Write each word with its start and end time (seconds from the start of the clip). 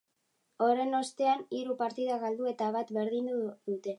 Horren 0.67 0.95
ostean, 0.99 1.43
hiru 1.59 1.77
partida 1.83 2.17
galdu 2.25 2.51
eta 2.53 2.73
bat 2.79 2.93
berdindu 2.99 3.39
dute. 3.73 3.89